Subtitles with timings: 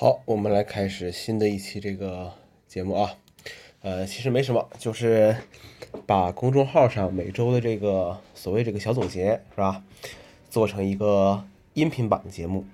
[0.00, 2.32] 好，我们来开始新的一期这个
[2.68, 3.16] 节目啊。
[3.82, 5.36] 呃，其实没什么，就是
[6.06, 9.82] 把公众号上每周的这个所谓这个小总结是吧，
[10.48, 11.42] 做成一个
[11.74, 12.64] 音频版的节目。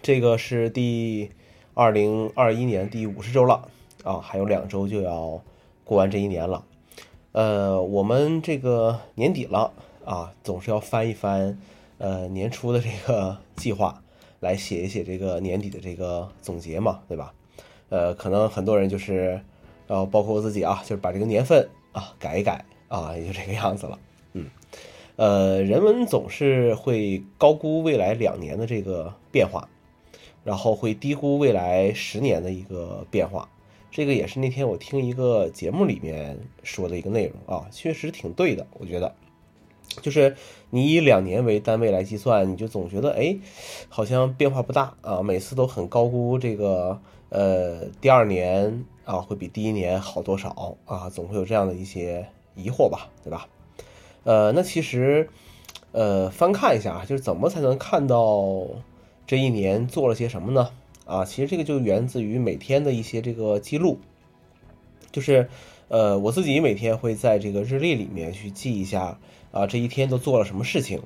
[0.00, 1.30] 这个是第
[1.74, 3.68] 二零二一年第五十周了
[4.02, 5.42] 啊，还有两周就要
[5.84, 6.64] 过完这一年了。
[7.32, 9.70] 呃，我们这个年底了
[10.02, 11.60] 啊，总是要翻一翻
[11.98, 14.02] 呃年初的这个计划。
[14.46, 17.34] 来写一写这个年底的这个总结嘛，对吧？
[17.88, 19.40] 呃，可能很多人就是，
[19.86, 23.98] 然后包括我自己啊，就是把这个年份啊改一改啊，也就这个样子了。
[24.32, 24.46] 嗯，
[25.16, 29.68] 呃，人们总是会高估未来两年的这个变化，
[30.44, 33.48] 然后会低估未来十年的一个变化。
[33.90, 39.14] 这个也是那天我听一个节目里面说的一个内容啊，确实挺对的，我觉得。
[40.00, 40.36] 就是
[40.70, 43.36] 你以两年为单位来计算，你就总觉得哎，
[43.88, 47.00] 好像变化不大啊，每次都很高估这个
[47.30, 53.48] 呃第二年啊会比第一年好多少啊，总会有这样的一些疑惑吧，对吧？
[54.24, 55.28] 呃，那其实
[55.92, 58.66] 呃翻看一下啊，就是怎么才能看到
[59.26, 60.70] 这一年做了些什么呢？
[61.04, 63.98] 啊，其实这个就源自于每天的一些这个记录，
[65.12, 65.48] 就是
[65.88, 69.18] 呃我自己每天会在这个日历里面去记一下。
[69.52, 71.00] 啊，这一天都做了什么事情？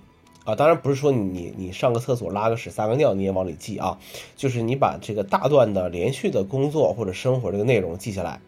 [0.44, 4.00] 啊，当然不是说你你上个厕所拉个屎撒个尿你也往里记啊，
[4.34, 8.40] 就是你把这个大段的连续的工作或者生活这个内容记下来，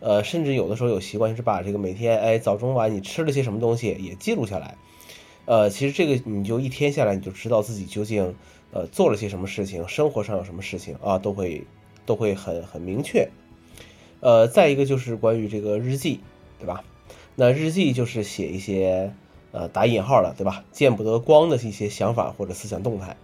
[0.00, 4.76] 呃，甚至有的时候有习惯是把这个每天哎早中晚你吃了些什么东西也记录下来，
[5.46, 8.34] 呃，其实这个你就一天下来你就知道自己究竟
[8.72, 11.64] 呃做了些什么事情，生活上有什么事情啊，都会
[12.04, 13.30] 都会很很明确。
[14.20, 16.20] 呃，再一个就是关于这个日记，
[16.58, 16.84] 对吧？
[17.36, 19.12] 那日记就是写一些。
[19.50, 20.62] 呃，打引号的，对吧？
[20.72, 23.16] 见不得光的一些想法或者思想动态，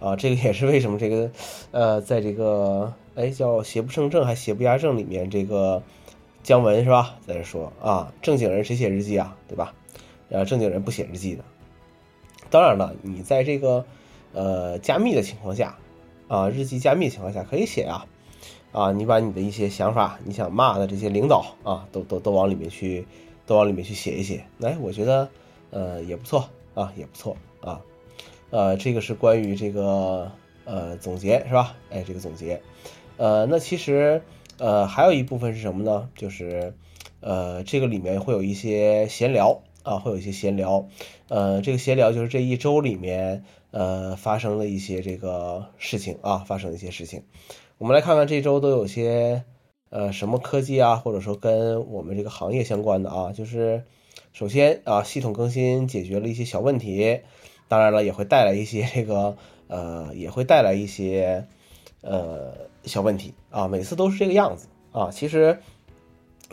[0.00, 1.30] 啊，这个也是为什么这个，
[1.70, 5.84] 呃，在这个哎叫邪不胜正还邪不压正里面，这个
[6.42, 9.72] 姜文是吧，在这说啊，正经人谁写日记啊，对吧？
[10.28, 11.44] 呃，正经人不写日记的。
[12.50, 13.86] 当然了，你在这个
[14.32, 15.78] 呃加密的情况下，
[16.26, 18.06] 啊，日记加密情况下可以写啊，
[18.72, 23.06] 啊，你把你的一些想法，你想骂的这些领导啊，都都都往里面去，
[23.46, 24.44] 都往里面去写一写。
[24.58, 25.28] 来，我觉得。
[25.72, 27.80] 呃，也不错啊，也不错啊，
[28.50, 30.32] 呃，这个是关于这个
[30.64, 31.76] 呃总结是吧？
[31.90, 32.60] 哎，这个总结，
[33.18, 34.20] 呃，那其实
[34.58, 36.08] 呃还有一部分是什么呢？
[36.16, 36.74] 就是
[37.20, 40.88] 呃这个里面会有一些闲聊啊，会有一些闲聊，
[41.28, 47.22] 呃，这个闲聊就是这一周里面呃发生的一些这个事情啊，发生一些事情，
[47.80, 49.42] 我们来看看这周都有些
[49.88, 53.84] 呃什么科技啊，或者说跟我们这个行业相关的啊，就是。
[54.32, 57.20] 首先啊，系统更新解决了一些小问题，
[57.68, 59.34] 当然了，也会带来一些这个
[59.66, 61.46] 呃，也会带来一些
[62.02, 62.52] 呃
[62.84, 63.66] 小问题啊。
[63.66, 65.10] 每次都是这个样子啊。
[65.10, 65.58] 其实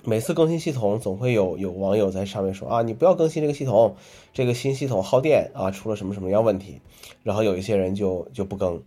[0.04, 3.98] 每次更新系统，总会有有网友在上面说啊，你不要更新这个系统，
[4.34, 6.80] 这个新系统耗电啊，出了什么什么样问题。
[7.22, 8.82] 然后有一些人就就不更，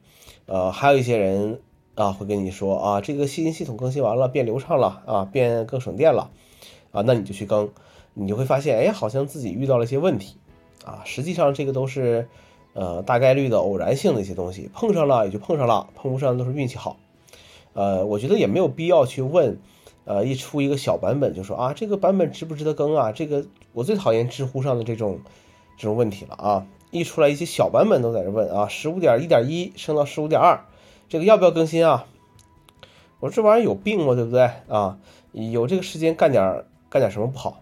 [0.46, 1.60] 呃，还有一些人
[2.00, 6.30] 啊会跟你说啊，这个新系统更新完了变流畅了啊，变更省电了
[6.92, 7.70] 啊，那你就去更。
[8.12, 10.36] 你就会发现，哎，好像自己遇到了一些问题，
[10.84, 12.26] 啊，实际上这个都是，
[12.74, 16.98] 呃，大概率的偶然性的一些东西，碰上了也就碰上了，碰不上都是运气好，
[17.72, 19.58] 呃，我觉得也没有必要去问，
[20.04, 23.12] 呃，一出一个小版本就说啊，这个版本值不值得更啊？
[23.12, 25.20] 这个我最讨厌知乎上的这种
[25.78, 30.64] 这种问题了啊，一出来一些小版本都在这问啊，十五点一点一升到十五点二，
[31.10, 32.06] 这个要不要更新啊？
[33.18, 34.14] 我说这玩意儿有病吗？
[34.14, 34.96] 对不对啊？
[35.32, 37.58] 有这个时间干点干点什么不好？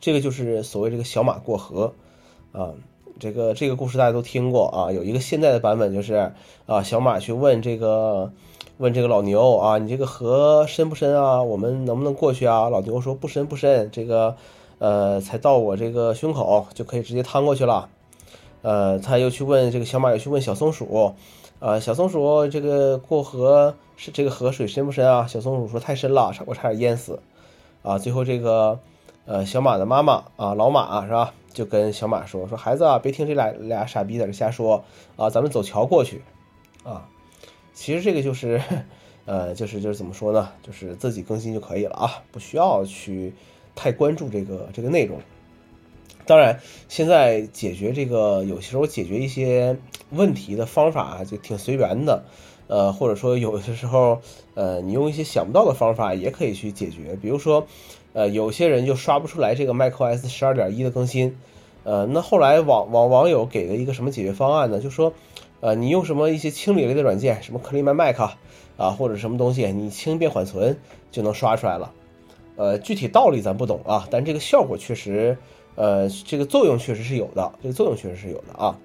[0.00, 1.92] 这个就是所谓这个小马过河，
[2.52, 2.70] 啊，
[3.18, 4.92] 这个这个故事大家都听过啊。
[4.92, 6.32] 有一个现在的版本就是
[6.66, 8.32] 啊，小马去问这个
[8.76, 11.42] 问这个老牛啊，你这个河深不深啊？
[11.42, 12.70] 我们能不能过去啊？
[12.70, 14.36] 老牛说不深不深，这个
[14.78, 17.88] 呃才到我这个胸口就可以直接趟过去了。
[18.62, 21.14] 呃，他又去问这个小马又去问小松鼠，
[21.60, 25.26] 啊，小松鼠这个过河是这个河水深不深啊？
[25.26, 27.20] 小松鼠说太深了，我差点淹死。
[27.82, 28.78] 啊，最后这个。
[29.30, 31.34] 呃，小马的妈妈啊，老马是吧？
[31.52, 34.82] 就跟小马说：“说孩子啊，别听这俩俩傻逼在这瞎说
[35.16, 36.22] 啊，咱们走桥过去
[36.82, 37.06] 啊。”
[37.74, 38.58] 其实这个就是，
[39.26, 40.48] 呃，就是就是怎么说呢？
[40.62, 43.34] 就是自己更新就可以了啊，不需要去
[43.74, 45.20] 太关注这个这个内容。
[46.28, 49.76] 当然，现在解决这个有些时候解决一些
[50.10, 52.22] 问题的方法就挺随缘的，
[52.68, 54.20] 呃，或者说有的时候，
[54.54, 57.66] 呃，你用一些想不到的方法也可以去解决，比如说。
[58.14, 61.36] 呃，有些人就刷不出来这个 macOS 十二点一的更新，
[61.84, 64.80] 呃，那后来网网网友给了一个什么解决方案呢？
[64.80, 65.12] 就说
[65.60, 68.18] 呃，你用什么一些清理类的软件，什么 Clean My Mac
[68.76, 70.78] 啊，或者什么东西，你轻便缓存
[71.12, 71.92] 就能刷出来了。
[72.56, 75.36] 呃，具体道理咱不懂啊，但这个效果确实，
[75.78, 78.76] 呃，这个作用确实是有的，这个作用确实是有的啊。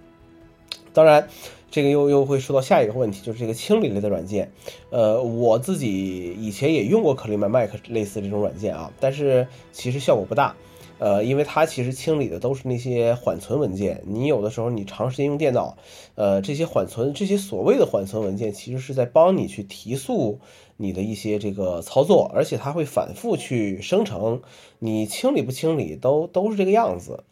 [0.94, 1.28] 当然，
[1.72, 4.52] 这个又又会说到下一个问题，就是这个清理类的软件。
[4.92, 10.56] 呃，我自己以前也用过 Clean My Mac 类似这种软件啊，但是其实效果不大。
[11.04, 15.76] 呃，因为它其实清理的都是那些缓存文件，你有的时候你长时间用电脑，
[16.16, 20.40] 呃，这些缓存这些所谓的缓存文件，其实是在帮你去提速
[20.78, 24.42] 你的一些这个操作，而且它会反复去生成，
[24.80, 27.26] 你清理不清理都都是这个样子，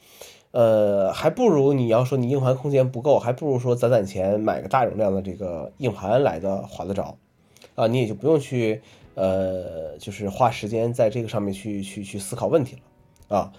[0.52, 7.16] 呃，还不如你要说你硬盘空间不够，还不如说攒攒钱买个大容量的这个硬盘来的划得着，
[7.76, 8.82] 啊，你也就不用去
[9.16, 12.82] 呃，就是花时间在这个上面去去去思考问题了。
[13.32, 13.54] 啊，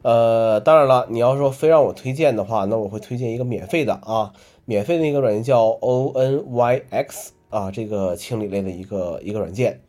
[0.00, 4.32] 呃，当然了，你要说非让我推荐的话，那我会推荐一个免费的啊，
[4.64, 9.80] 免费的那个软件叫 Onyx 啊，这个清理类的一个一个软件，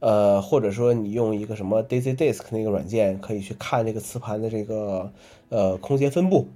[0.00, 5.12] 呃，或者说你用一个什么 Daisy Disk 那个软件，可以去看这个磁盘的这个
[5.48, 6.48] 呃空间分布，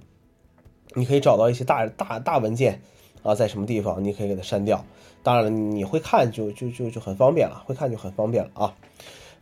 [0.93, 2.81] 你可以找到一些大大大文件
[3.23, 4.83] 啊，在什么地方，你可以给它删掉。
[5.23, 8.75] 当然了，你会看就就就就很方便了，会看就很方便了啊。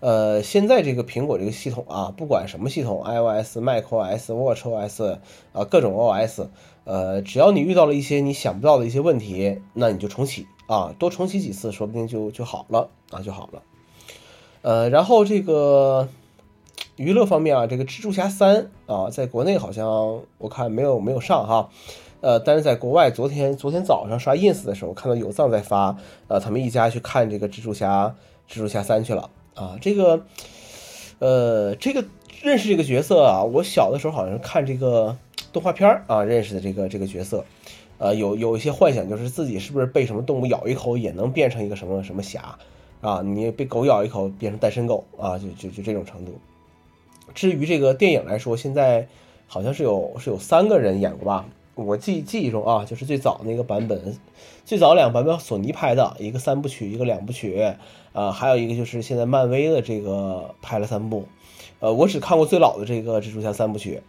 [0.02, 5.20] 呃，现在这个苹果这个系统啊，不管什么系统，iOS、macOS、watchOS
[5.54, 6.48] 啊，各种 OS，
[6.86, 13.62] 呃，只要你遇到了一些你想不到的一些问题，那你就重启啊，多重启几次，说不定就就好了啊，就好了。
[14.64, 16.10] 呃，然后这个
[16.96, 21.70] 娱乐方面啊，这个蜘蛛侠三啊，在国内好像我看没有没有上哈，
[22.22, 25.96] 呃，但是在国外，昨天昨天早上刷 ins 的时候，看到有藏在发，
[26.28, 28.16] 呃，他们一家去看这个蜘蛛侠
[28.50, 29.30] 蜘蛛侠三去了。
[29.54, 30.26] 啊，这个，
[31.20, 32.06] 呃，这个
[32.42, 35.18] 认识这个角色啊，我小的时候好像看这个
[35.52, 37.46] 动画片啊认识的这个这个角色，
[37.98, 42.58] 呃，有有一些幻想，就是自己是不是被什么动物咬一口也能变成一个什么什么侠
[43.02, 43.22] 啊？
[43.24, 45.38] 你被狗咬一口变成单身狗啊？
[45.38, 46.40] 就就就这种程度。
[47.34, 49.08] 至于这个电影来说，现在
[49.48, 51.46] 好像是有是有三个人演过吧？
[51.76, 54.18] 我记记忆中啊，就是最早那个版本，
[54.66, 57.74] 最早两个版本索尼拍的一个三部曲，一个两部曲，
[58.12, 61.26] 呃，还有一个就是现在漫威的这个拍了三部，
[61.80, 64.02] 呃，我只看过最老的这个蜘蛛侠三部曲，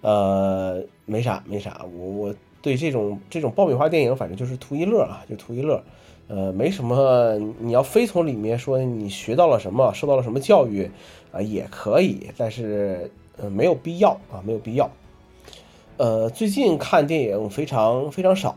[0.00, 5.82] 呃，没啥没啥，我我对这种这种爆米花电影，反正就是图一乐啊，就图一乐，
[6.28, 10.88] 呃，没什么，你要非从里面说你学到了什么，受到了什么教育
[11.32, 14.88] 啊，也可以，但是呃没有必要啊，没有必要。
[15.98, 18.56] 呃，最近看电影非常非常少，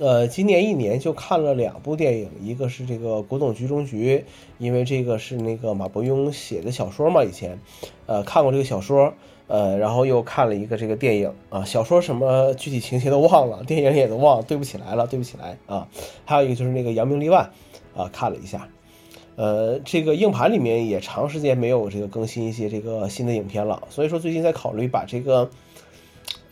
[0.00, 4.18] 呃，今年一年就看了两部电影，一个是这个《古董局中局》，
[4.58, 7.60] 因为这个是那个马伯庸写的小说嘛，以前，
[8.06, 9.14] 呃，看过这个小说，
[9.46, 15.86] 呃，然后又看了一个这个电影啊，小说什么具体情节都忘了，电影也都忘，对不起来了，对不起来啊，
[16.24, 17.48] 还有一个就是那个《扬名立万》，
[18.02, 18.68] 啊，看了一下，
[19.36, 25.48] 呃，这个硬盘里面也长时间没有这个更新一些这个新的影片了，所以说最近在考虑把这个。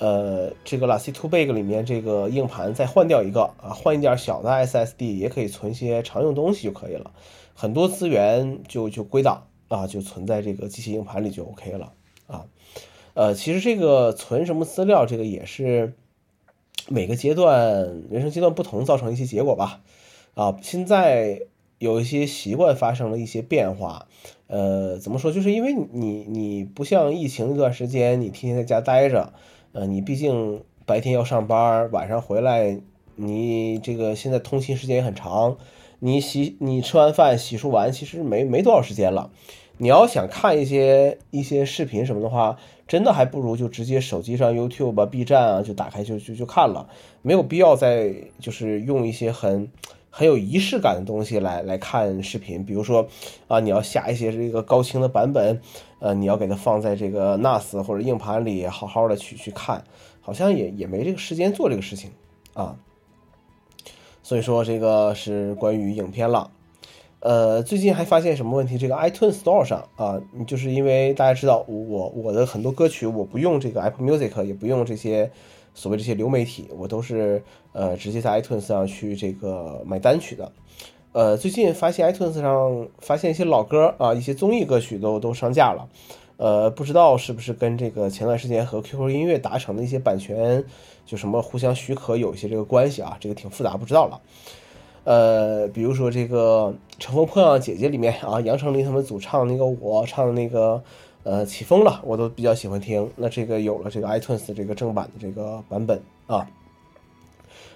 [0.05, 7.11] 呃，这个 l a s Two Big 里面这个硬盘再换掉一个啊，换一点小的 SSD 也可以存一些常用东西就可以了，
[7.55, 11.95] 很多资源就就归档啊，就存在这个机器硬盘里就 OK 了
[12.27, 12.45] 啊。
[13.15, 15.95] 呃，其实这个存什么资料，这个也是
[16.89, 19.81] 每个阶段人生阶段不同造成一些结果吧。
[20.35, 21.41] 啊，现在
[21.79, 24.07] 有一些习惯发生了一些变化，
[24.49, 25.33] 呃，怎么说？
[25.33, 29.33] 就是因为你你不像疫情那段时间，你天天在家待着。
[29.75, 32.79] 呃，你毕竟白天要上班，晚上回来，
[33.17, 35.57] 你这个现在通勤时间也很长，
[35.99, 39.33] 你洗你吃完饭洗漱完，其实没没多少时间了。
[39.77, 46.89] 你要想看一些一些视频什么的话，真的还不如就直接手机上 YouTube 啊、B 站啊就打开就就就看了，
[47.23, 49.69] 没有必要再就是用一些很
[50.17, 53.05] 很有仪式感的东西来来看视频，比如说
[53.49, 55.61] 啊，你要下一些这个高清的版本。
[55.99, 59.83] 呃，你要给它放在这个 NAS 或者硬盘里，好好的去去看，
[60.21, 62.13] 好像也也没这个时间做这个事情
[62.53, 62.77] 啊。
[64.23, 66.49] 所以说这个是关于影片了。
[67.25, 68.77] 呃，最近还发现什么问题？
[68.77, 75.31] 这个 iTunes Store 上啊，就是因为大家知道我我的很多歌曲我不用这个 Apple Music，也不用这些
[75.73, 80.53] 所谓这些流媒体，我都是呃直接在 iTunes 上去这个买单曲的。
[81.13, 85.89] 呃，最近发现 iTunes 上发现一些老歌啊，一些综艺歌曲都都上架了，
[86.37, 90.63] 呃，不知道是不是跟这个前段时间和 QQ 音乐达成的一些版权，
[91.07, 94.21] 就什么互相许可有一些这个关系啊，这个挺复杂，不知道了。
[95.05, 100.83] 呃，比如说这个《乘风破浪的姐姐》里面啊，杨丞琳他们组唱那个我唱那个
[101.23, 103.11] 呃起风了，我都比较喜欢听。
[103.17, 106.49] 那这个有了这个 iTunes 这个正版的这个版本啊。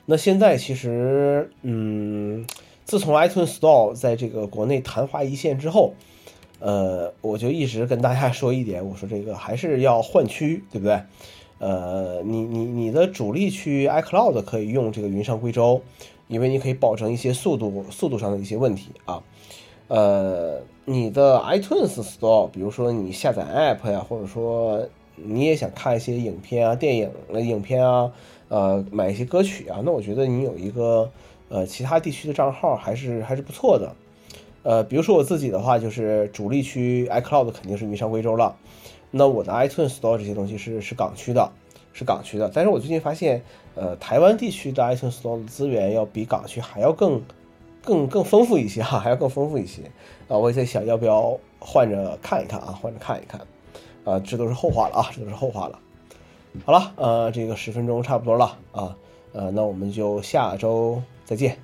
[0.06, 2.46] 那现在其实，嗯，
[2.84, 5.92] 自从 iTunes Store 在这个国内昙花一现之后，
[6.60, 10.98] 呃，我就一直跟大家说一点，我说这个还是要换区，对不对？
[11.58, 15.82] 呃，你你你的主力区 iCloud 可以用这个云上贵州，
[16.28, 19.22] 因为你可以保证一些速度速度上的一些问题啊。
[19.88, 28.12] 呃，你的 iTunes Store，比如说你下载 App 呀，或者说你也想看一些影片啊、电影的影片啊，
[28.48, 31.10] 呃，买一些歌曲啊，那我觉得你有一个
[31.48, 33.96] 呃其他地区的账号还是还是不错的。
[34.62, 38.54] 呃，比如说我自己的话，就是主力区 iCloud 肯定是云上贵州了。
[39.10, 41.50] 那我的 iTunes Store 这些东西是是港区的，
[41.92, 42.50] 是港区的。
[42.52, 43.42] 但是我最近发现，
[43.74, 47.22] 呃，台湾地区的 iTunes Store 的资源要比港区还要更、
[47.82, 49.82] 更、更丰富一些哈，还要更丰富一些。
[50.28, 53.40] 啊，我也在想要不要换着看一看啊，换着看一看。
[54.04, 55.78] 啊，这都是后话了啊，这都是后话了。
[56.64, 58.96] 好了，呃，这个十分钟差不多了啊，
[59.32, 61.58] 呃，那我们就下周再见。